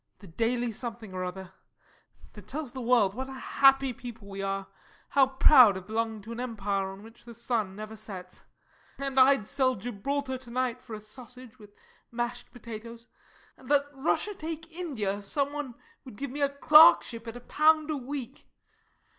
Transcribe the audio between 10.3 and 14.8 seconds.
to night for a sausage with mashed potatoes; and let Russia take